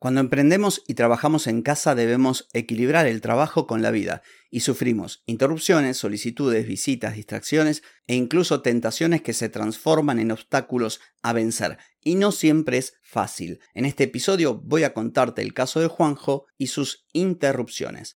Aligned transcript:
Cuando 0.00 0.22
emprendemos 0.22 0.82
y 0.88 0.94
trabajamos 0.94 1.46
en 1.46 1.60
casa 1.60 1.94
debemos 1.94 2.48
equilibrar 2.54 3.06
el 3.06 3.20
trabajo 3.20 3.66
con 3.66 3.82
la 3.82 3.90
vida 3.90 4.22
y 4.50 4.60
sufrimos 4.60 5.22
interrupciones, 5.26 5.98
solicitudes, 5.98 6.66
visitas, 6.66 7.16
distracciones 7.16 7.82
e 8.06 8.14
incluso 8.14 8.62
tentaciones 8.62 9.20
que 9.20 9.34
se 9.34 9.50
transforman 9.50 10.18
en 10.18 10.30
obstáculos 10.30 11.02
a 11.20 11.34
vencer. 11.34 11.76
Y 12.02 12.14
no 12.14 12.32
siempre 12.32 12.78
es 12.78 12.94
fácil. 13.02 13.60
En 13.74 13.84
este 13.84 14.04
episodio 14.04 14.54
voy 14.54 14.84
a 14.84 14.94
contarte 14.94 15.42
el 15.42 15.52
caso 15.52 15.80
de 15.80 15.88
Juanjo 15.88 16.46
y 16.56 16.68
sus 16.68 17.06
interrupciones. 17.12 18.16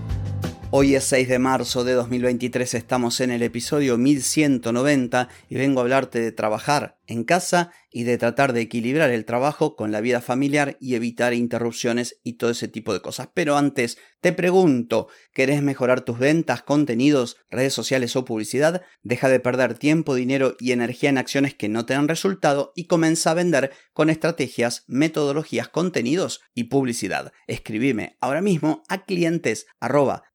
Hoy 0.73 0.95
es 0.95 1.03
6 1.03 1.27
de 1.27 1.37
marzo 1.37 1.83
de 1.83 1.91
2023, 1.91 2.75
estamos 2.75 3.19
en 3.19 3.29
el 3.29 3.43
episodio 3.43 3.97
1190 3.97 5.27
y 5.49 5.55
vengo 5.55 5.81
a 5.81 5.83
hablarte 5.83 6.21
de 6.21 6.31
trabajar 6.31 6.97
en 7.07 7.23
casa 7.23 7.71
y 7.91 8.03
de 8.03 8.17
tratar 8.17 8.53
de 8.53 8.61
equilibrar 8.61 9.09
el 9.09 9.25
trabajo 9.25 9.75
con 9.75 9.91
la 9.91 10.01
vida 10.01 10.21
familiar 10.21 10.77
y 10.79 10.95
evitar 10.95 11.33
interrupciones 11.33 12.19
y 12.23 12.33
todo 12.33 12.51
ese 12.51 12.67
tipo 12.67 12.93
de 12.93 13.01
cosas. 13.01 13.29
Pero 13.33 13.57
antes, 13.57 13.97
te 14.21 14.31
pregunto, 14.31 15.07
¿querés 15.33 15.61
mejorar 15.61 16.01
tus 16.01 16.17
ventas, 16.17 16.61
contenidos, 16.61 17.37
redes 17.49 17.73
sociales 17.73 18.15
o 18.15 18.23
publicidad? 18.23 18.83
Deja 19.03 19.27
de 19.27 19.39
perder 19.39 19.77
tiempo, 19.77 20.15
dinero 20.15 20.55
y 20.59 20.71
energía 20.71 21.09
en 21.09 21.17
acciones 21.17 21.53
que 21.53 21.69
no 21.69 21.85
te 21.85 21.95
dan 21.95 22.07
resultado 22.07 22.71
y 22.75 22.85
comienza 22.85 23.31
a 23.31 23.35
vender 23.35 23.71
con 23.93 24.09
estrategias, 24.09 24.85
metodologías, 24.87 25.67
contenidos 25.67 26.41
y 26.53 26.65
publicidad. 26.65 27.33
Escribime 27.47 28.17
ahora 28.21 28.41
mismo 28.41 28.83
a 28.87 29.03
clientes 29.03 29.65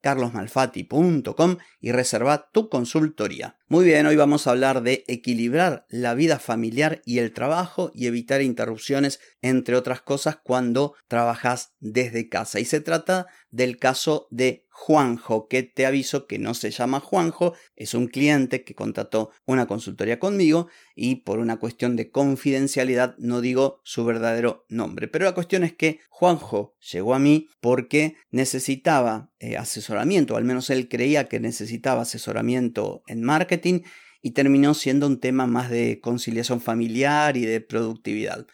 carlosmalfati.com 0.02 1.56
y 1.80 1.92
reserva 1.92 2.50
tu 2.52 2.68
consultoría. 2.68 3.56
Muy 3.68 3.84
bien, 3.84 4.06
hoy 4.06 4.16
vamos 4.16 4.46
a 4.46 4.50
hablar 4.50 4.82
de 4.82 5.04
equilibrar 5.08 5.86
la 5.88 6.14
vida 6.14 6.38
familiar 6.38 6.55
y 7.04 7.18
el 7.18 7.32
trabajo 7.32 7.90
y 7.94 8.06
evitar 8.06 8.42
interrupciones, 8.42 9.20
entre 9.42 9.76
otras 9.76 10.00
cosas, 10.00 10.38
cuando 10.42 10.94
trabajas 11.08 11.74
desde 11.80 12.28
casa. 12.28 12.60
Y 12.60 12.64
se 12.64 12.80
trata 12.80 13.26
del 13.50 13.78
caso 13.78 14.28
de 14.30 14.66
Juanjo, 14.78 15.48
que 15.48 15.62
te 15.62 15.86
aviso 15.86 16.26
que 16.26 16.38
no 16.38 16.52
se 16.52 16.70
llama 16.70 17.00
Juanjo, 17.00 17.54
es 17.76 17.94
un 17.94 18.08
cliente 18.08 18.62
que 18.62 18.74
contrató 18.74 19.30
una 19.46 19.66
consultoría 19.66 20.18
conmigo 20.18 20.68
y 20.94 21.16
por 21.16 21.38
una 21.38 21.56
cuestión 21.56 21.96
de 21.96 22.10
confidencialidad 22.10 23.16
no 23.16 23.40
digo 23.40 23.80
su 23.84 24.04
verdadero 24.04 24.66
nombre. 24.68 25.08
Pero 25.08 25.24
la 25.24 25.34
cuestión 25.34 25.64
es 25.64 25.72
que 25.72 26.00
Juanjo 26.10 26.76
llegó 26.92 27.14
a 27.14 27.18
mí 27.18 27.48
porque 27.60 28.16
necesitaba 28.30 29.30
eh, 29.38 29.56
asesoramiento, 29.56 30.36
al 30.36 30.44
menos 30.44 30.68
él 30.68 30.90
creía 30.90 31.26
que 31.26 31.40
necesitaba 31.40 32.02
asesoramiento 32.02 33.02
en 33.06 33.22
marketing 33.22 33.80
y 34.26 34.32
terminó 34.32 34.74
siendo 34.74 35.06
un 35.06 35.20
tema 35.20 35.46
más 35.46 35.70
de 35.70 36.00
conciliación 36.00 36.60
familiar 36.60 37.36
y 37.36 37.46
de 37.46 37.60
productividad. 37.60 38.44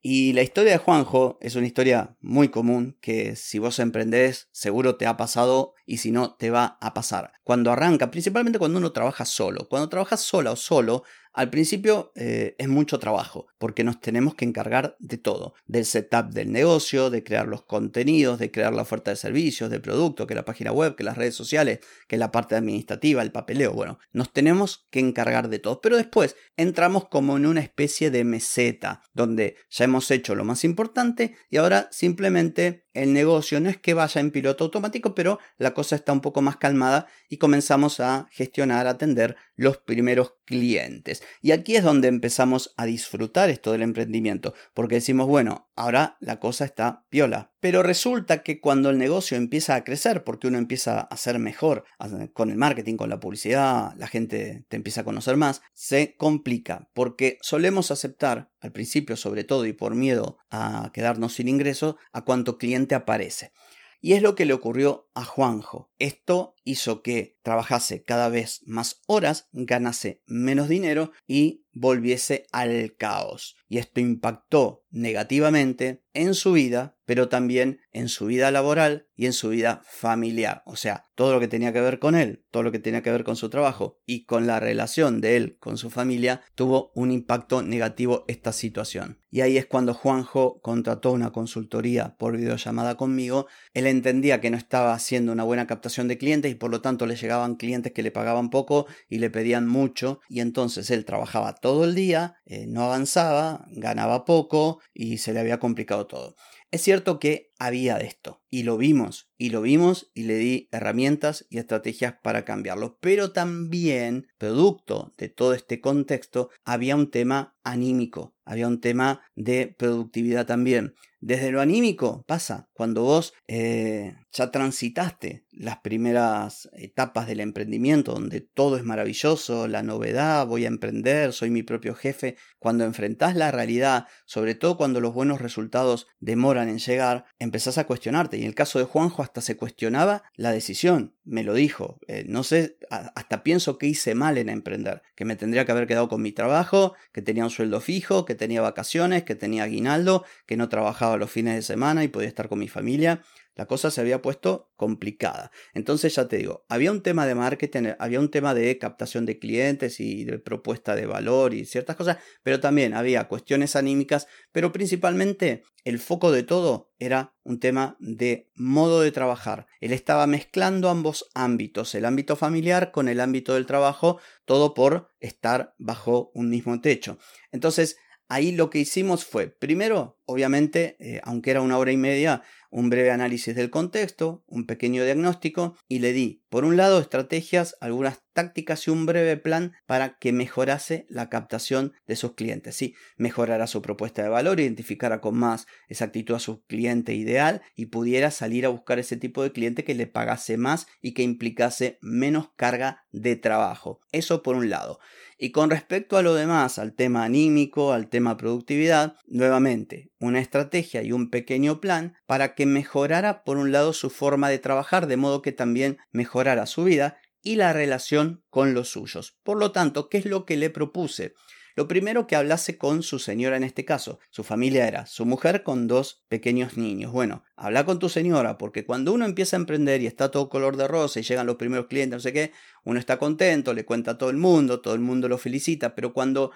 Y 0.00 0.32
la 0.32 0.40
historia 0.40 0.72
de 0.72 0.78
Juanjo 0.78 1.36
es 1.42 1.54
una 1.54 1.66
historia 1.66 2.16
muy 2.22 2.48
común 2.48 2.96
que 3.02 3.36
si 3.36 3.58
vos 3.58 3.78
emprendés 3.78 4.48
seguro 4.52 4.96
te 4.96 5.04
ha 5.06 5.18
pasado 5.18 5.74
y 5.84 5.98
si 5.98 6.12
no 6.12 6.34
te 6.36 6.48
va 6.48 6.78
a 6.80 6.94
pasar. 6.94 7.32
Cuando 7.44 7.70
arranca, 7.70 8.10
principalmente 8.10 8.58
cuando 8.58 8.78
uno 8.78 8.92
trabaja 8.92 9.26
solo, 9.26 9.68
cuando 9.68 9.90
trabajas 9.90 10.22
sola 10.22 10.52
o 10.52 10.56
solo, 10.56 11.04
al 11.32 11.50
principio 11.50 12.12
eh, 12.14 12.54
es 12.58 12.68
mucho 12.68 12.98
trabajo, 12.98 13.46
porque 13.58 13.84
nos 13.84 14.00
tenemos 14.00 14.34
que 14.34 14.44
encargar 14.44 14.96
de 14.98 15.18
todo, 15.18 15.54
del 15.66 15.84
setup 15.84 16.30
del 16.30 16.52
negocio, 16.52 17.10
de 17.10 17.22
crear 17.22 17.46
los 17.46 17.62
contenidos, 17.62 18.38
de 18.38 18.50
crear 18.50 18.74
la 18.74 18.82
oferta 18.82 19.10
de 19.10 19.16
servicios, 19.16 19.70
de 19.70 19.80
producto, 19.80 20.26
que 20.26 20.34
la 20.34 20.44
página 20.44 20.72
web, 20.72 20.96
que 20.96 21.04
las 21.04 21.16
redes 21.16 21.34
sociales, 21.34 21.80
que 22.06 22.16
la 22.16 22.32
parte 22.32 22.56
administrativa, 22.56 23.22
el 23.22 23.32
papeleo, 23.32 23.72
bueno, 23.72 23.98
nos 24.12 24.32
tenemos 24.32 24.86
que 24.90 25.00
encargar 25.00 25.48
de 25.48 25.58
todo. 25.58 25.80
Pero 25.80 25.96
después 25.96 26.36
entramos 26.56 27.08
como 27.08 27.36
en 27.36 27.46
una 27.46 27.60
especie 27.60 28.10
de 28.10 28.24
meseta, 28.24 29.02
donde 29.12 29.56
ya 29.70 29.84
hemos 29.84 30.10
hecho 30.10 30.34
lo 30.34 30.44
más 30.44 30.64
importante 30.64 31.36
y 31.50 31.58
ahora 31.58 31.88
simplemente 31.92 32.87
el 32.94 33.12
negocio 33.12 33.60
no 33.60 33.68
es 33.68 33.76
que 33.76 33.94
vaya 33.94 34.20
en 34.20 34.30
piloto 34.30 34.64
automático, 34.64 35.14
pero 35.14 35.38
la 35.56 35.74
cosa 35.74 35.96
está 35.96 36.12
un 36.12 36.20
poco 36.20 36.42
más 36.42 36.56
calmada 36.56 37.06
y 37.28 37.36
comenzamos 37.36 38.00
a 38.00 38.28
gestionar, 38.30 38.86
a 38.86 38.90
atender 38.90 39.36
los 39.56 39.78
primeros 39.78 40.34
clientes. 40.44 41.22
Y 41.42 41.52
aquí 41.52 41.76
es 41.76 41.84
donde 41.84 42.08
empezamos 42.08 42.74
a 42.76 42.86
disfrutar 42.86 43.50
esto 43.50 43.72
del 43.72 43.82
emprendimiento, 43.82 44.54
porque 44.74 44.96
decimos, 44.96 45.26
bueno, 45.26 45.70
ahora 45.76 46.16
la 46.20 46.40
cosa 46.40 46.64
está 46.64 47.04
piola. 47.08 47.52
Pero 47.60 47.82
resulta 47.82 48.42
que 48.42 48.60
cuando 48.60 48.90
el 48.90 48.98
negocio 48.98 49.36
empieza 49.36 49.74
a 49.74 49.82
crecer, 49.82 50.22
porque 50.22 50.46
uno 50.46 50.58
empieza 50.58 51.00
a 51.00 51.16
ser 51.16 51.38
mejor 51.40 51.84
con 52.32 52.50
el 52.50 52.56
marketing, 52.56 52.96
con 52.96 53.10
la 53.10 53.18
publicidad, 53.18 53.94
la 53.96 54.06
gente 54.06 54.64
te 54.68 54.76
empieza 54.76 55.00
a 55.00 55.04
conocer 55.04 55.36
más, 55.36 55.60
se 55.74 56.14
complica, 56.16 56.88
porque 56.94 57.38
solemos 57.40 57.90
aceptar, 57.90 58.50
al 58.60 58.72
principio 58.72 59.16
sobre 59.16 59.42
todo 59.42 59.66
y 59.66 59.72
por 59.72 59.94
miedo 59.94 60.38
a 60.50 60.90
quedarnos 60.92 61.34
sin 61.34 61.48
ingresos, 61.48 61.96
a 62.12 62.24
cuánto 62.24 62.58
cliente 62.58 62.94
aparece. 62.94 63.52
Y 64.00 64.12
es 64.12 64.22
lo 64.22 64.36
que 64.36 64.44
le 64.44 64.52
ocurrió 64.52 65.08
a 65.14 65.24
Juanjo. 65.24 65.90
Esto 65.98 66.54
hizo 66.68 67.02
que 67.02 67.38
trabajase 67.42 68.02
cada 68.02 68.28
vez 68.28 68.60
más 68.66 69.00
horas, 69.06 69.48
ganase 69.52 70.22
menos 70.26 70.68
dinero 70.68 71.12
y 71.26 71.64
volviese 71.72 72.46
al 72.52 72.94
caos. 72.96 73.56
Y 73.68 73.78
esto 73.78 74.00
impactó 74.00 74.84
negativamente 74.90 76.02
en 76.14 76.34
su 76.34 76.52
vida, 76.52 76.96
pero 77.04 77.28
también 77.28 77.80
en 77.92 78.08
su 78.08 78.26
vida 78.26 78.50
laboral 78.50 79.08
y 79.14 79.26
en 79.26 79.32
su 79.32 79.50
vida 79.50 79.82
familiar. 79.84 80.62
O 80.66 80.76
sea, 80.76 81.08
todo 81.14 81.32
lo 81.32 81.40
que 81.40 81.48
tenía 81.48 81.72
que 81.72 81.80
ver 81.80 81.98
con 81.98 82.14
él, 82.14 82.44
todo 82.50 82.62
lo 82.62 82.72
que 82.72 82.78
tenía 82.78 83.02
que 83.02 83.12
ver 83.12 83.24
con 83.24 83.36
su 83.36 83.50
trabajo 83.50 84.00
y 84.06 84.24
con 84.24 84.46
la 84.46 84.58
relación 84.58 85.20
de 85.20 85.36
él 85.36 85.56
con 85.60 85.78
su 85.78 85.90
familia, 85.90 86.42
tuvo 86.54 86.92
un 86.94 87.12
impacto 87.12 87.62
negativo 87.62 88.24
esta 88.26 88.52
situación. 88.52 89.20
Y 89.30 89.42
ahí 89.42 89.58
es 89.58 89.66
cuando 89.66 89.94
Juanjo 89.94 90.60
contrató 90.62 91.12
una 91.12 91.30
consultoría 91.30 92.16
por 92.16 92.36
videollamada 92.36 92.96
conmigo. 92.96 93.46
Él 93.74 93.86
entendía 93.86 94.40
que 94.40 94.50
no 94.50 94.56
estaba 94.56 94.94
haciendo 94.94 95.32
una 95.32 95.44
buena 95.44 95.66
captación 95.66 96.08
de 96.08 96.18
clientes 96.18 96.50
por 96.58 96.70
lo 96.70 96.80
tanto 96.80 97.06
le 97.06 97.16
llegaban 97.16 97.56
clientes 97.56 97.92
que 97.92 98.02
le 98.02 98.10
pagaban 98.10 98.50
poco 98.50 98.86
y 99.08 99.18
le 99.18 99.30
pedían 99.30 99.66
mucho 99.66 100.20
y 100.28 100.40
entonces 100.40 100.90
él 100.90 101.04
trabajaba 101.04 101.54
todo 101.54 101.84
el 101.84 101.94
día, 101.94 102.36
eh, 102.46 102.66
no 102.66 102.82
avanzaba, 102.84 103.66
ganaba 103.70 104.24
poco 104.24 104.80
y 104.92 105.18
se 105.18 105.32
le 105.32 105.40
había 105.40 105.58
complicado 105.58 106.06
todo. 106.06 106.36
Es 106.70 106.82
cierto 106.82 107.18
que 107.18 107.47
había 107.58 107.98
de 107.98 108.06
esto 108.06 108.42
y 108.50 108.62
lo 108.62 108.76
vimos 108.76 109.30
y 109.36 109.50
lo 109.50 109.62
vimos 109.62 110.10
y 110.14 110.24
le 110.24 110.36
di 110.36 110.68
herramientas 110.72 111.46
y 111.50 111.58
estrategias 111.58 112.14
para 112.22 112.44
cambiarlo, 112.44 112.98
pero 113.00 113.32
también 113.32 114.26
producto 114.38 115.14
de 115.16 115.28
todo 115.28 115.54
este 115.54 115.80
contexto 115.80 116.50
había 116.64 116.96
un 116.96 117.10
tema 117.10 117.56
anímico, 117.62 118.34
había 118.44 118.66
un 118.66 118.80
tema 118.80 119.22
de 119.34 119.74
productividad 119.78 120.46
también. 120.46 120.94
Desde 121.20 121.50
lo 121.50 121.60
anímico 121.60 122.24
pasa 122.28 122.68
cuando 122.72 123.02
vos 123.02 123.34
eh, 123.48 124.14
ya 124.32 124.52
transitaste 124.52 125.44
las 125.50 125.78
primeras 125.78 126.68
etapas 126.72 127.26
del 127.26 127.40
emprendimiento, 127.40 128.12
donde 128.12 128.40
todo 128.40 128.76
es 128.76 128.84
maravilloso, 128.84 129.66
la 129.66 129.82
novedad, 129.82 130.46
voy 130.46 130.64
a 130.64 130.68
emprender, 130.68 131.32
soy 131.32 131.50
mi 131.50 131.64
propio 131.64 131.96
jefe. 131.96 132.36
Cuando 132.60 132.84
enfrentás 132.84 133.34
la 133.34 133.50
realidad, 133.50 134.06
sobre 134.26 134.54
todo 134.54 134.76
cuando 134.76 135.00
los 135.00 135.12
buenos 135.12 135.40
resultados 135.40 136.06
demoran 136.20 136.68
en 136.68 136.78
llegar, 136.78 137.24
empezás 137.48 137.78
a 137.78 137.84
cuestionarte. 137.84 138.36
Y 138.36 138.42
en 138.42 138.48
el 138.48 138.54
caso 138.54 138.78
de 138.78 138.84
Juanjo 138.84 139.22
hasta 139.22 139.40
se 139.40 139.56
cuestionaba 139.56 140.22
la 140.36 140.52
decisión, 140.52 141.14
me 141.24 141.42
lo 141.42 141.54
dijo. 141.54 141.98
Eh, 142.06 142.24
no 142.28 142.44
sé, 142.44 142.78
hasta 142.90 143.42
pienso 143.42 143.78
que 143.78 143.86
hice 143.86 144.14
mal 144.14 144.38
en 144.38 144.48
emprender, 144.48 145.02
que 145.14 145.24
me 145.24 145.36
tendría 145.36 145.64
que 145.64 145.72
haber 145.72 145.86
quedado 145.86 146.08
con 146.08 146.22
mi 146.22 146.32
trabajo, 146.32 146.94
que 147.12 147.22
tenía 147.22 147.44
un 147.44 147.50
sueldo 147.50 147.80
fijo, 147.80 148.24
que 148.24 148.34
tenía 148.34 148.60
vacaciones, 148.60 149.24
que 149.24 149.34
tenía 149.34 149.64
aguinaldo, 149.64 150.24
que 150.46 150.56
no 150.56 150.68
trabajaba 150.68 151.16
los 151.16 151.30
fines 151.30 151.54
de 151.54 151.62
semana 151.62 152.04
y 152.04 152.08
podía 152.08 152.28
estar 152.28 152.48
con 152.48 152.58
mi 152.58 152.68
familia. 152.68 153.22
La 153.58 153.66
cosa 153.66 153.90
se 153.90 154.00
había 154.00 154.22
puesto 154.22 154.70
complicada. 154.76 155.50
Entonces 155.74 156.14
ya 156.14 156.28
te 156.28 156.36
digo, 156.36 156.64
había 156.68 156.92
un 156.92 157.02
tema 157.02 157.26
de 157.26 157.34
marketing, 157.34 157.88
había 157.98 158.20
un 158.20 158.30
tema 158.30 158.54
de 158.54 158.78
captación 158.78 159.26
de 159.26 159.40
clientes 159.40 159.98
y 159.98 160.24
de 160.24 160.38
propuesta 160.38 160.94
de 160.94 161.06
valor 161.06 161.54
y 161.54 161.64
ciertas 161.64 161.96
cosas, 161.96 162.18
pero 162.44 162.60
también 162.60 162.94
había 162.94 163.26
cuestiones 163.26 163.74
anímicas, 163.74 164.28
pero 164.52 164.70
principalmente 164.70 165.64
el 165.82 165.98
foco 165.98 166.30
de 166.30 166.44
todo 166.44 166.92
era 167.00 167.34
un 167.42 167.58
tema 167.58 167.96
de 167.98 168.48
modo 168.54 169.00
de 169.00 169.10
trabajar. 169.10 169.66
Él 169.80 169.92
estaba 169.92 170.28
mezclando 170.28 170.88
ambos 170.88 171.28
ámbitos, 171.34 171.96
el 171.96 172.04
ámbito 172.04 172.36
familiar 172.36 172.92
con 172.92 173.08
el 173.08 173.18
ámbito 173.18 173.54
del 173.54 173.66
trabajo, 173.66 174.20
todo 174.44 174.72
por 174.72 175.10
estar 175.18 175.74
bajo 175.78 176.30
un 176.32 176.48
mismo 176.48 176.80
techo. 176.80 177.18
Entonces, 177.50 177.96
ahí 178.28 178.52
lo 178.52 178.70
que 178.70 178.78
hicimos 178.78 179.24
fue, 179.24 179.48
primero, 179.48 180.18
obviamente, 180.26 180.96
eh, 181.00 181.20
aunque 181.24 181.50
era 181.50 181.62
una 181.62 181.78
hora 181.78 181.90
y 181.90 181.96
media, 181.96 182.42
un 182.70 182.90
breve 182.90 183.10
análisis 183.10 183.54
del 183.54 183.70
contexto, 183.70 184.44
un 184.46 184.66
pequeño 184.66 185.04
diagnóstico 185.04 185.76
y 185.88 186.00
le 186.00 186.12
di, 186.12 186.42
por 186.48 186.64
un 186.64 186.76
lado, 186.76 187.00
estrategias, 187.00 187.76
algunas 187.80 188.20
tácticas 188.38 188.86
y 188.86 188.92
un 188.92 189.04
breve 189.04 189.36
plan 189.36 189.72
para 189.84 190.16
que 190.16 190.32
mejorase 190.32 191.06
la 191.08 191.28
captación 191.28 191.94
de 192.06 192.14
sus 192.14 192.34
clientes. 192.34 192.76
Sí, 192.76 192.94
mejorara 193.16 193.66
su 193.66 193.82
propuesta 193.82 194.22
de 194.22 194.28
valor, 194.28 194.60
identificara 194.60 195.20
con 195.20 195.36
más 195.36 195.66
exactitud 195.88 196.36
a 196.36 196.38
su 196.38 196.62
cliente 196.66 197.14
ideal 197.14 197.62
y 197.74 197.86
pudiera 197.86 198.30
salir 198.30 198.64
a 198.64 198.68
buscar 198.68 199.00
ese 199.00 199.16
tipo 199.16 199.42
de 199.42 199.50
cliente 199.50 199.82
que 199.82 199.96
le 199.96 200.06
pagase 200.06 200.56
más 200.56 200.86
y 201.02 201.14
que 201.14 201.24
implicase 201.24 201.98
menos 202.00 202.50
carga 202.54 203.06
de 203.10 203.34
trabajo. 203.34 203.98
Eso 204.12 204.44
por 204.44 204.54
un 204.54 204.70
lado. 204.70 205.00
Y 205.36 205.50
con 205.50 205.70
respecto 205.70 206.16
a 206.16 206.22
lo 206.22 206.34
demás, 206.34 206.78
al 206.78 206.94
tema 206.94 207.24
anímico, 207.24 207.92
al 207.92 208.08
tema 208.08 208.36
productividad, 208.36 209.16
nuevamente, 209.26 210.10
una 210.18 210.40
estrategia 210.40 211.02
y 211.02 211.12
un 211.12 211.30
pequeño 211.30 211.80
plan 211.80 212.16
para 212.26 212.54
que 212.54 212.66
mejorara 212.66 213.44
por 213.44 213.56
un 213.56 213.70
lado 213.70 213.92
su 213.92 214.10
forma 214.10 214.48
de 214.48 214.58
trabajar, 214.58 215.06
de 215.06 215.16
modo 215.16 215.42
que 215.42 215.52
también 215.52 215.98
mejorara 216.10 216.66
su 216.66 216.84
vida 216.84 217.18
y 217.48 217.56
la 217.56 217.72
relación 217.72 218.44
con 218.50 218.74
los 218.74 218.90
suyos. 218.90 219.38
Por 219.42 219.56
lo 219.56 219.72
tanto, 219.72 220.10
¿qué 220.10 220.18
es 220.18 220.26
lo 220.26 220.44
que 220.44 220.58
le 220.58 220.68
propuse? 220.68 221.32
Lo 221.76 221.88
primero 221.88 222.26
que 222.26 222.36
hablase 222.36 222.76
con 222.76 223.02
su 223.02 223.18
señora 223.18 223.56
en 223.56 223.64
este 223.64 223.86
caso. 223.86 224.18
Su 224.28 224.44
familia 224.44 224.86
era 224.86 225.06
su 225.06 225.24
mujer 225.24 225.62
con 225.62 225.86
dos 225.86 226.26
pequeños 226.28 226.76
niños. 226.76 227.10
Bueno, 227.10 227.44
habla 227.56 227.86
con 227.86 227.98
tu 227.98 228.10
señora 228.10 228.58
porque 228.58 228.84
cuando 228.84 229.14
uno 229.14 229.24
empieza 229.24 229.56
a 229.56 229.60
emprender 229.60 230.02
y 230.02 230.06
está 230.06 230.30
todo 230.30 230.50
color 230.50 230.76
de 230.76 230.88
rosa 230.88 231.20
y 231.20 231.22
llegan 231.22 231.46
los 231.46 231.56
primeros 231.56 231.86
clientes, 231.86 232.16
no 232.16 232.20
sé 232.20 232.34
qué, 232.34 232.52
uno 232.84 233.00
está 233.00 233.18
contento, 233.18 233.72
le 233.72 233.86
cuenta 233.86 234.10
a 234.10 234.18
todo 234.18 234.28
el 234.28 234.36
mundo, 234.36 234.82
todo 234.82 234.92
el 234.92 235.00
mundo 235.00 235.26
lo 235.26 235.38
felicita, 235.38 235.94
pero 235.94 236.12
cuando 236.12 236.50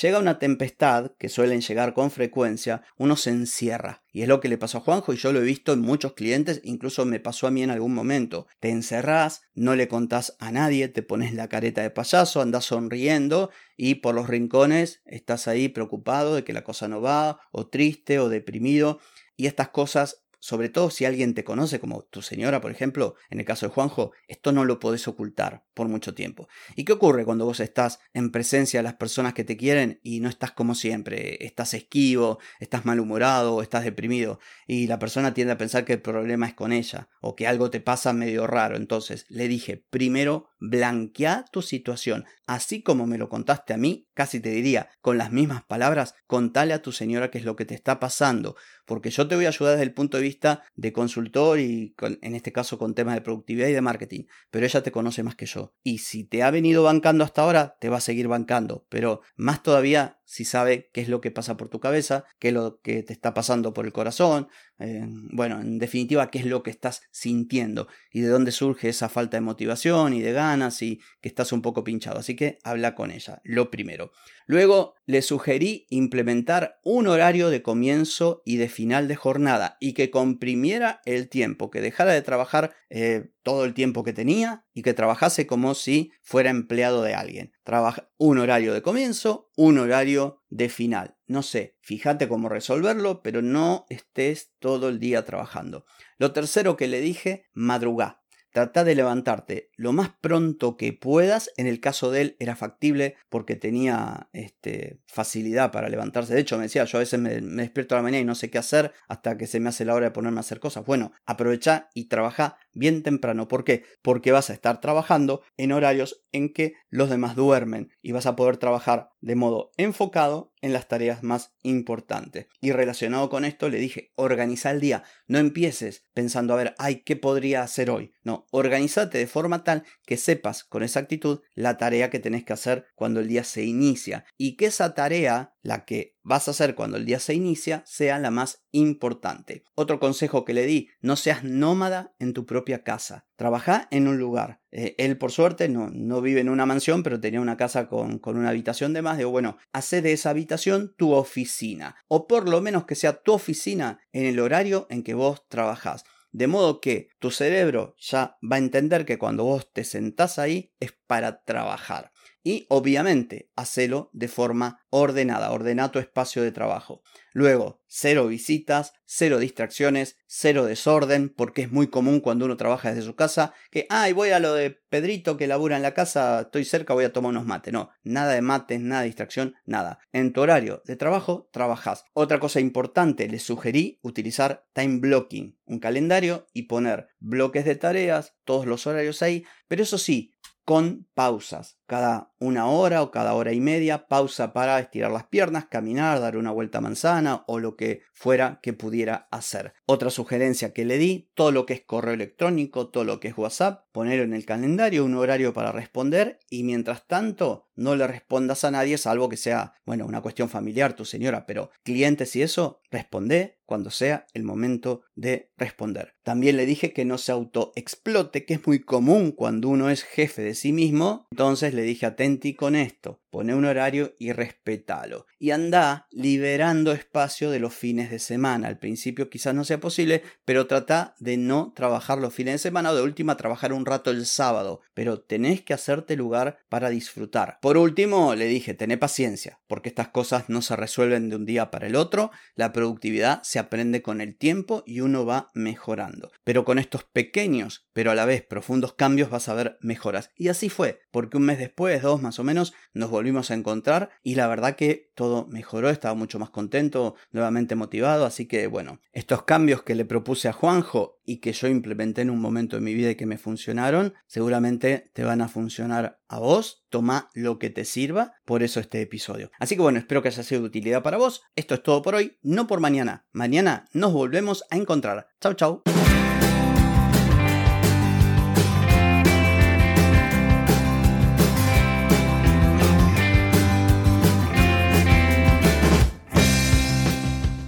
llega 0.00 0.18
una 0.18 0.38
tempestad, 0.38 1.12
que 1.18 1.28
suelen 1.28 1.60
llegar 1.60 1.94
con 1.94 2.10
frecuencia, 2.10 2.82
uno 2.96 3.16
se 3.16 3.30
encierra. 3.30 4.02
Y 4.12 4.22
es 4.22 4.28
lo 4.28 4.40
que 4.40 4.48
le 4.48 4.58
pasó 4.58 4.78
a 4.78 4.80
Juanjo 4.80 5.12
y 5.12 5.16
yo 5.16 5.32
lo 5.32 5.40
he 5.40 5.44
visto 5.44 5.72
en 5.72 5.80
muchos 5.80 6.14
clientes, 6.14 6.60
incluso 6.64 7.04
me 7.04 7.20
pasó 7.20 7.46
a 7.46 7.50
mí 7.50 7.62
en 7.62 7.70
algún 7.70 7.94
momento. 7.94 8.46
Te 8.60 8.70
encerrás, 8.70 9.42
no 9.54 9.76
le 9.76 9.88
contás 9.88 10.36
a 10.38 10.50
nadie, 10.50 10.88
te 10.88 11.02
pones 11.02 11.34
la 11.34 11.48
careta 11.48 11.82
de 11.82 11.90
payaso, 11.90 12.40
andas 12.40 12.64
sonriendo 12.64 13.50
y 13.76 13.96
por 13.96 14.14
los 14.14 14.28
rincones 14.28 15.02
estás 15.04 15.48
ahí 15.48 15.68
preocupado 15.68 16.34
de 16.34 16.44
que 16.44 16.52
la 16.52 16.64
cosa 16.64 16.88
no 16.88 17.00
va, 17.00 17.40
o 17.52 17.66
triste, 17.68 18.18
o 18.18 18.28
deprimido. 18.28 19.00
Y 19.36 19.46
estas 19.46 19.68
cosas 19.68 20.22
sobre 20.48 20.70
todo 20.70 20.88
si 20.88 21.04
alguien 21.04 21.34
te 21.34 21.44
conoce, 21.44 21.78
como 21.78 22.04
tu 22.04 22.22
señora, 22.22 22.62
por 22.62 22.70
ejemplo, 22.70 23.16
en 23.28 23.38
el 23.38 23.44
caso 23.44 23.66
de 23.66 23.72
Juanjo, 23.72 24.12
esto 24.28 24.50
no 24.50 24.64
lo 24.64 24.80
podés 24.80 25.06
ocultar 25.06 25.66
por 25.74 25.88
mucho 25.88 26.14
tiempo. 26.14 26.48
¿Y 26.74 26.86
qué 26.86 26.94
ocurre 26.94 27.26
cuando 27.26 27.44
vos 27.44 27.60
estás 27.60 27.98
en 28.14 28.30
presencia 28.30 28.78
de 28.78 28.84
las 28.84 28.94
personas 28.94 29.34
que 29.34 29.44
te 29.44 29.58
quieren 29.58 30.00
y 30.02 30.20
no 30.20 30.30
estás 30.30 30.52
como 30.52 30.74
siempre? 30.74 31.44
Estás 31.44 31.74
esquivo, 31.74 32.38
estás 32.60 32.86
malhumorado, 32.86 33.60
estás 33.60 33.84
deprimido 33.84 34.40
y 34.66 34.86
la 34.86 34.98
persona 34.98 35.34
tiende 35.34 35.52
a 35.52 35.58
pensar 35.58 35.84
que 35.84 35.92
el 35.92 36.00
problema 36.00 36.46
es 36.46 36.54
con 36.54 36.72
ella 36.72 37.10
o 37.20 37.36
que 37.36 37.46
algo 37.46 37.68
te 37.68 37.80
pasa 37.80 38.14
medio 38.14 38.46
raro. 38.46 38.76
Entonces 38.76 39.26
le 39.28 39.48
dije, 39.48 39.84
primero 39.90 40.48
blanquea 40.60 41.44
tu 41.52 41.60
situación, 41.60 42.24
así 42.46 42.82
como 42.82 43.06
me 43.06 43.18
lo 43.18 43.28
contaste 43.28 43.74
a 43.74 43.76
mí, 43.76 44.08
casi 44.14 44.40
te 44.40 44.48
diría, 44.48 44.88
con 45.02 45.18
las 45.18 45.30
mismas 45.30 45.62
palabras, 45.64 46.14
contale 46.26 46.72
a 46.72 46.82
tu 46.82 46.90
señora 46.90 47.30
qué 47.30 47.38
es 47.38 47.44
lo 47.44 47.54
que 47.54 47.64
te 47.66 47.74
está 47.74 48.00
pasando, 48.00 48.56
porque 48.86 49.10
yo 49.10 49.28
te 49.28 49.36
voy 49.36 49.44
a 49.44 49.48
ayudar 49.48 49.72
desde 49.74 49.84
el 49.84 49.94
punto 49.94 50.16
de 50.16 50.24
vista 50.24 50.37
de 50.76 50.92
consultor 50.92 51.58
y 51.58 51.94
en 52.00 52.34
este 52.34 52.52
caso 52.52 52.78
con 52.78 52.94
temas 52.94 53.14
de 53.14 53.20
productividad 53.20 53.68
y 53.68 53.72
de 53.72 53.80
marketing, 53.80 54.24
pero 54.50 54.66
ella 54.66 54.82
te 54.82 54.92
conoce 54.92 55.22
más 55.22 55.36
que 55.36 55.46
yo. 55.46 55.74
Y 55.82 55.98
si 55.98 56.24
te 56.24 56.42
ha 56.42 56.50
venido 56.50 56.82
bancando 56.82 57.24
hasta 57.24 57.42
ahora, 57.42 57.76
te 57.80 57.88
va 57.88 57.98
a 57.98 58.00
seguir 58.00 58.28
bancando, 58.28 58.86
pero 58.88 59.20
más 59.36 59.62
todavía 59.62 60.17
si 60.28 60.44
sabe 60.44 60.90
qué 60.92 61.00
es 61.00 61.08
lo 61.08 61.22
que 61.22 61.30
pasa 61.30 61.56
por 61.56 61.70
tu 61.70 61.80
cabeza, 61.80 62.26
qué 62.38 62.48
es 62.48 62.54
lo 62.54 62.82
que 62.82 63.02
te 63.02 63.14
está 63.14 63.32
pasando 63.32 63.72
por 63.72 63.86
el 63.86 63.94
corazón, 63.94 64.48
eh, 64.78 65.02
bueno, 65.08 65.58
en 65.58 65.78
definitiva, 65.78 66.30
qué 66.30 66.40
es 66.40 66.44
lo 66.44 66.62
que 66.62 66.70
estás 66.70 67.00
sintiendo 67.10 67.88
y 68.12 68.20
de 68.20 68.28
dónde 68.28 68.52
surge 68.52 68.90
esa 68.90 69.08
falta 69.08 69.38
de 69.38 69.40
motivación 69.40 70.12
y 70.12 70.20
de 70.20 70.32
ganas 70.32 70.82
y 70.82 71.00
que 71.22 71.30
estás 71.30 71.50
un 71.50 71.62
poco 71.62 71.82
pinchado. 71.82 72.18
Así 72.18 72.36
que 72.36 72.58
habla 72.62 72.94
con 72.94 73.10
ella, 73.10 73.40
lo 73.42 73.70
primero. 73.70 74.12
Luego 74.46 74.96
le 75.06 75.22
sugerí 75.22 75.86
implementar 75.88 76.78
un 76.84 77.06
horario 77.06 77.48
de 77.48 77.62
comienzo 77.62 78.42
y 78.44 78.58
de 78.58 78.68
final 78.68 79.08
de 79.08 79.16
jornada 79.16 79.78
y 79.80 79.94
que 79.94 80.10
comprimiera 80.10 81.00
el 81.06 81.30
tiempo, 81.30 81.70
que 81.70 81.80
dejara 81.80 82.12
de 82.12 82.20
trabajar 82.20 82.74
eh, 82.90 83.30
todo 83.48 83.64
el 83.64 83.72
tiempo 83.72 84.04
que 84.04 84.12
tenía 84.12 84.66
y 84.74 84.82
que 84.82 84.92
trabajase 84.92 85.46
como 85.46 85.74
si 85.74 86.12
fuera 86.20 86.50
empleado 86.50 87.02
de 87.02 87.14
alguien. 87.14 87.50
Trabaja 87.64 88.10
un 88.18 88.36
horario 88.36 88.74
de 88.74 88.82
comienzo, 88.82 89.50
un 89.56 89.78
horario 89.78 90.42
de 90.50 90.68
final. 90.68 91.16
No 91.26 91.42
sé, 91.42 91.78
fíjate 91.80 92.28
cómo 92.28 92.50
resolverlo, 92.50 93.22
pero 93.22 93.40
no 93.40 93.86
estés 93.88 94.52
todo 94.58 94.90
el 94.90 94.98
día 94.98 95.24
trabajando. 95.24 95.86
Lo 96.18 96.34
tercero 96.34 96.76
que 96.76 96.88
le 96.88 97.00
dije, 97.00 97.46
madrugá. 97.54 98.22
Trata 98.58 98.82
de 98.82 98.96
levantarte 98.96 99.70
lo 99.76 99.92
más 99.92 100.10
pronto 100.20 100.76
que 100.76 100.92
puedas. 100.92 101.52
En 101.56 101.68
el 101.68 101.78
caso 101.78 102.10
de 102.10 102.22
él 102.22 102.36
era 102.40 102.56
factible 102.56 103.14
porque 103.28 103.54
tenía 103.54 104.30
este, 104.32 104.98
facilidad 105.06 105.70
para 105.70 105.88
levantarse. 105.88 106.34
De 106.34 106.40
hecho, 106.40 106.56
me 106.56 106.64
decía, 106.64 106.82
yo 106.82 106.98
a 106.98 107.02
veces 107.02 107.20
me, 107.20 107.40
despierto 107.40 107.94
a 107.94 107.98
la 107.98 108.02
mañana 108.02 108.22
y 108.22 108.24
no 108.24 108.34
sé 108.34 108.50
qué 108.50 108.58
hacer 108.58 108.92
hasta 109.06 109.38
que 109.38 109.46
se 109.46 109.60
me 109.60 109.68
hace 109.68 109.84
la 109.84 109.94
hora 109.94 110.06
de 110.06 110.10
ponerme 110.10 110.38
a 110.38 110.40
hacer 110.40 110.58
cosas. 110.58 110.84
Bueno, 110.84 111.12
aprovecha 111.24 111.88
y 111.94 112.08
trabaja 112.08 112.58
bien 112.72 113.04
temprano. 113.04 113.46
¿Por 113.46 113.62
qué? 113.62 113.84
Porque 114.02 114.32
vas 114.32 114.50
a 114.50 114.54
estar 114.54 114.80
trabajando 114.80 115.42
en 115.56 115.70
horarios 115.70 116.24
en 116.32 116.52
que 116.52 116.74
los 116.90 117.10
demás 117.10 117.36
duermen 117.36 117.92
y 118.02 118.10
vas 118.10 118.26
a 118.26 118.34
poder 118.34 118.56
trabajar 118.56 119.10
de 119.20 119.36
modo 119.36 119.70
enfocado 119.76 120.52
en 120.60 120.72
las 120.72 120.88
tareas 120.88 121.22
más 121.22 121.52
importantes. 121.62 122.46
Y 122.60 122.72
relacionado 122.72 123.28
con 123.30 123.44
esto 123.44 123.68
le 123.68 123.78
dije, 123.78 124.12
organiza 124.16 124.70
el 124.70 124.80
día, 124.80 125.04
no 125.26 125.38
empieces 125.38 126.04
pensando 126.14 126.54
a 126.54 126.56
ver, 126.56 126.74
ay, 126.78 127.02
¿qué 127.04 127.16
podría 127.16 127.62
hacer 127.62 127.90
hoy? 127.90 128.12
No, 128.22 128.46
organízate 128.50 129.18
de 129.18 129.26
forma 129.26 129.64
tal 129.64 129.84
que 130.06 130.16
sepas 130.16 130.64
con 130.64 130.82
exactitud 130.82 131.40
la 131.54 131.78
tarea 131.78 132.10
que 132.10 132.18
tenés 132.18 132.44
que 132.44 132.52
hacer 132.52 132.86
cuando 132.94 133.20
el 133.20 133.28
día 133.28 133.44
se 133.44 133.64
inicia 133.64 134.24
y 134.36 134.56
que 134.56 134.66
esa 134.66 134.94
tarea, 134.94 135.54
la 135.68 135.84
que 135.84 136.16
vas 136.22 136.48
a 136.48 136.52
hacer 136.52 136.74
cuando 136.74 136.96
el 136.96 137.04
día 137.04 137.20
se 137.20 137.34
inicia, 137.34 137.82
sea 137.86 138.18
la 138.18 138.30
más 138.30 138.64
importante. 138.72 139.64
Otro 139.74 140.00
consejo 140.00 140.46
que 140.46 140.54
le 140.54 140.64
di, 140.64 140.88
no 141.02 141.14
seas 141.14 141.44
nómada 141.44 142.14
en 142.18 142.32
tu 142.32 142.46
propia 142.46 142.82
casa. 142.82 143.26
Trabaja 143.36 143.86
en 143.90 144.08
un 144.08 144.16
lugar. 144.18 144.62
Eh, 144.70 144.94
él, 144.96 145.18
por 145.18 145.30
suerte, 145.30 145.68
no, 145.68 145.90
no, 145.92 146.22
vive 146.22 146.40
en 146.40 146.48
una 146.48 146.64
mansión, 146.64 147.02
pero 147.02 147.20
tenía 147.20 147.42
una 147.42 147.58
casa 147.58 147.86
con, 147.86 148.18
con 148.18 148.38
una 148.38 148.48
habitación 148.48 148.94
de 148.94 149.02
más. 149.02 149.18
Digo, 149.18 149.30
bueno, 149.30 149.58
hace 149.72 150.00
de 150.00 150.14
esa 150.14 150.30
habitación 150.30 150.94
tu 150.96 151.12
oficina. 151.12 151.96
O 152.08 152.26
por 152.26 152.48
lo 152.48 152.62
menos 152.62 152.86
que 152.86 152.94
sea 152.94 153.22
tu 153.22 153.34
oficina 153.34 154.00
en 154.12 154.24
el 154.24 154.40
horario 154.40 154.86
en 154.88 155.02
que 155.02 155.12
vos 155.12 155.46
trabajás. 155.48 156.04
De 156.30 156.46
modo 156.46 156.80
que 156.80 157.08
tu 157.18 157.30
cerebro 157.30 157.94
ya 157.98 158.38
va 158.42 158.56
a 158.56 158.60
entender 158.60 159.04
que 159.04 159.18
cuando 159.18 159.44
vos 159.44 159.70
te 159.72 159.84
sentás 159.84 160.38
ahí 160.38 160.72
es 160.80 160.92
para 161.06 161.44
trabajar. 161.44 162.10
Y 162.48 162.64
obviamente, 162.70 163.50
hacelo 163.56 164.08
de 164.14 164.26
forma 164.26 164.80
ordenada, 164.88 165.52
ordena 165.52 165.92
tu 165.92 165.98
espacio 165.98 166.42
de 166.42 166.50
trabajo. 166.50 167.02
Luego, 167.34 167.82
cero 167.86 168.26
visitas, 168.26 168.94
cero 169.04 169.38
distracciones, 169.38 170.16
cero 170.26 170.64
desorden, 170.64 171.28
porque 171.28 171.60
es 171.60 171.70
muy 171.70 171.88
común 171.88 172.20
cuando 172.20 172.46
uno 172.46 172.56
trabaja 172.56 172.88
desde 172.88 173.04
su 173.06 173.14
casa 173.14 173.52
que, 173.70 173.86
ay, 173.90 174.14
voy 174.14 174.30
a 174.30 174.40
lo 174.40 174.54
de 174.54 174.70
Pedrito 174.70 175.36
que 175.36 175.46
labura 175.46 175.76
en 175.76 175.82
la 175.82 175.92
casa, 175.92 176.40
estoy 176.40 176.64
cerca, 176.64 176.94
voy 176.94 177.04
a 177.04 177.12
tomar 177.12 177.32
unos 177.32 177.44
mates. 177.44 177.74
No, 177.74 177.90
nada 178.02 178.32
de 178.32 178.40
mates, 178.40 178.80
nada 178.80 179.02
de 179.02 179.08
distracción, 179.08 179.54
nada. 179.66 179.98
En 180.12 180.32
tu 180.32 180.40
horario 180.40 180.80
de 180.86 180.96
trabajo, 180.96 181.50
trabajas. 181.52 182.04
Otra 182.14 182.40
cosa 182.40 182.60
importante, 182.60 183.28
les 183.28 183.42
sugerí 183.42 183.98
utilizar 184.00 184.66
time 184.72 185.00
blocking, 185.00 185.58
un 185.66 185.80
calendario 185.80 186.46
y 186.54 186.62
poner 186.62 187.08
bloques 187.18 187.66
de 187.66 187.74
tareas, 187.74 188.36
todos 188.44 188.64
los 188.64 188.86
horarios 188.86 189.20
ahí, 189.20 189.44
pero 189.66 189.82
eso 189.82 189.98
sí, 189.98 190.32
con 190.64 191.06
pausas. 191.12 191.77
Cada 191.88 192.32
una 192.38 192.66
hora 192.66 193.02
o 193.02 193.10
cada 193.10 193.34
hora 193.34 193.52
y 193.52 193.60
media, 193.60 194.06
pausa 194.06 194.52
para 194.52 194.78
estirar 194.78 195.10
las 195.10 195.26
piernas, 195.26 195.66
caminar, 195.66 196.20
dar 196.20 196.36
una 196.36 196.52
vuelta 196.52 196.78
a 196.78 196.82
manzana 196.82 197.44
o 197.46 197.58
lo 197.58 197.76
que 197.76 198.02
fuera 198.12 198.60
que 198.62 198.74
pudiera 198.74 199.26
hacer. 199.30 199.72
Otra 199.86 200.10
sugerencia 200.10 200.72
que 200.72 200.84
le 200.84 200.98
di, 200.98 201.30
todo 201.34 201.50
lo 201.50 201.66
que 201.66 201.74
es 201.74 201.80
correo 201.80 202.12
electrónico, 202.12 202.90
todo 202.90 203.04
lo 203.04 203.18
que 203.18 203.28
es 203.28 203.38
WhatsApp, 203.38 203.86
poner 203.90 204.20
en 204.20 204.34
el 204.34 204.44
calendario 204.44 205.04
un 205.04 205.14
horario 205.14 205.52
para 205.54 205.72
responder 205.72 206.38
y 206.50 206.62
mientras 206.62 207.06
tanto 207.06 207.68
no 207.74 207.96
le 207.96 208.06
respondas 208.06 208.64
a 208.64 208.70
nadie 208.70 208.98
salvo 208.98 209.28
que 209.28 209.36
sea, 209.36 209.72
bueno, 209.86 210.04
una 210.04 210.20
cuestión 210.20 210.48
familiar 210.48 210.94
tu 210.94 211.04
señora, 211.04 211.46
pero 211.46 211.70
clientes 211.84 212.36
y 212.36 212.42
eso, 212.42 212.80
responde 212.90 213.58
cuando 213.66 213.90
sea 213.90 214.26
el 214.34 214.44
momento 214.44 215.02
de 215.14 215.52
responder. 215.56 216.14
También 216.22 216.56
le 216.56 216.66
dije 216.66 216.92
que 216.92 217.04
no 217.04 217.18
se 217.18 217.32
autoexplote, 217.32 218.44
que 218.46 218.54
es 218.54 218.66
muy 218.66 218.80
común 218.80 219.30
cuando 219.30 219.68
uno 219.68 219.90
es 219.90 220.04
jefe 220.04 220.42
de 220.42 220.54
sí 220.54 220.72
mismo. 220.72 221.26
Entonces 221.30 221.74
le 221.78 221.84
dije 221.84 222.06
atenti 222.06 222.54
con 222.54 222.74
esto, 222.74 223.22
pone 223.30 223.54
un 223.54 223.64
horario 223.64 224.16
y 224.18 224.32
respetalo. 224.32 225.26
Y 225.38 225.52
anda 225.52 226.08
liberando 226.10 226.90
espacio 226.90 227.50
de 227.50 227.60
los 227.60 227.72
fines 227.72 228.10
de 228.10 228.18
semana. 228.18 228.66
Al 228.66 228.80
principio 228.80 229.30
quizás 229.30 229.54
no 229.54 229.62
sea 229.62 229.78
posible, 229.78 230.24
pero 230.44 230.66
trata 230.66 231.14
de 231.20 231.36
no 231.36 231.72
trabajar 231.76 232.18
los 232.18 232.34
fines 232.34 232.54
de 232.54 232.58
semana 232.58 232.90
o 232.90 232.96
de 232.96 233.02
última 233.02 233.36
trabajar 233.36 233.72
un 233.72 233.86
rato 233.86 234.10
el 234.10 234.26
sábado. 234.26 234.80
Pero 234.92 235.20
tenés 235.20 235.62
que 235.62 235.72
hacerte 235.72 236.16
lugar 236.16 236.58
para 236.68 236.90
disfrutar. 236.90 237.58
Por 237.62 237.76
último, 237.76 238.34
le 238.34 238.46
dije, 238.46 238.74
tené 238.74 238.98
paciencia, 238.98 239.60
porque 239.68 239.88
estas 239.88 240.08
cosas 240.08 240.48
no 240.48 240.62
se 240.62 240.74
resuelven 240.74 241.28
de 241.28 241.36
un 241.36 241.46
día 241.46 241.70
para 241.70 241.86
el 241.86 241.94
otro. 241.94 242.32
La 242.56 242.72
productividad 242.72 243.40
se 243.44 243.60
aprende 243.60 244.02
con 244.02 244.20
el 244.20 244.36
tiempo 244.36 244.82
y 244.84 245.00
uno 245.00 245.24
va 245.24 245.52
mejorando. 245.54 246.32
Pero 246.42 246.64
con 246.64 246.80
estos 246.80 247.04
pequeños, 247.04 247.86
pero 247.92 248.10
a 248.10 248.16
la 248.16 248.24
vez 248.24 248.42
profundos 248.42 248.94
cambios 248.94 249.30
vas 249.30 249.48
a 249.48 249.54
ver 249.54 249.78
mejoras. 249.80 250.32
Y 250.34 250.48
así 250.48 250.68
fue, 250.68 251.02
porque 251.12 251.36
un 251.36 251.44
mes 251.44 251.58
después, 251.58 251.67
dos 251.76 252.22
más 252.22 252.38
o 252.38 252.44
menos, 252.44 252.74
nos 252.94 253.10
volvimos 253.10 253.50
a 253.50 253.54
encontrar 253.54 254.10
y 254.22 254.34
la 254.34 254.46
verdad 254.46 254.76
que 254.76 255.10
todo 255.14 255.46
mejoró, 255.46 255.90
estaba 255.90 256.14
mucho 256.14 256.38
más 256.38 256.50
contento, 256.50 257.14
nuevamente 257.30 257.74
motivado, 257.74 258.24
así 258.24 258.46
que 258.46 258.66
bueno, 258.66 259.00
estos 259.12 259.42
cambios 259.42 259.82
que 259.82 259.94
le 259.94 260.04
propuse 260.04 260.48
a 260.48 260.52
Juanjo 260.52 261.20
y 261.24 261.38
que 261.38 261.52
yo 261.52 261.68
implementé 261.68 262.22
en 262.22 262.30
un 262.30 262.40
momento 262.40 262.76
de 262.76 262.82
mi 262.82 262.94
vida 262.94 263.10
y 263.10 263.16
que 263.16 263.26
me 263.26 263.38
funcionaron, 263.38 264.14
seguramente 264.26 265.10
te 265.12 265.24
van 265.24 265.40
a 265.40 265.48
funcionar 265.48 266.20
a 266.28 266.38
vos, 266.38 266.84
toma 266.88 267.30
lo 267.34 267.58
que 267.58 267.70
te 267.70 267.84
sirva, 267.84 268.34
por 268.44 268.62
eso 268.62 268.80
este 268.80 269.00
episodio. 269.00 269.50
Así 269.58 269.74
que 269.76 269.82
bueno, 269.82 269.98
espero 269.98 270.22
que 270.22 270.28
haya 270.28 270.42
sido 270.42 270.62
de 270.62 270.68
utilidad 270.68 271.02
para 271.02 271.18
vos, 271.18 271.42
esto 271.56 271.74
es 271.74 271.82
todo 271.82 272.02
por 272.02 272.14
hoy, 272.14 272.38
no 272.42 272.66
por 272.66 272.80
mañana, 272.80 273.26
mañana 273.32 273.88
nos 273.92 274.12
volvemos 274.12 274.64
a 274.70 274.76
encontrar. 274.76 275.28
Chau 275.40 275.54
chau. 275.54 275.82